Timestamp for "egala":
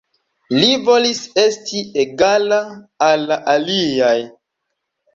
2.05-2.59